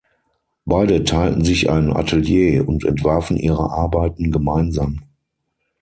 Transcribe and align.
Beide 0.65 1.03
teilten 1.03 1.45
sich 1.45 1.69
ein 1.69 1.93
Atelier 1.95 2.67
und 2.67 2.85
entwarfen 2.85 3.37
ihre 3.37 3.69
Arbeiten 3.71 4.31
gemeinsam. 4.31 5.01